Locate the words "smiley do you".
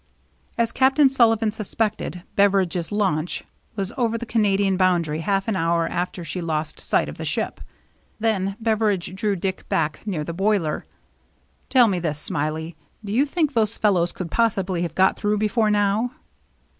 12.17-13.27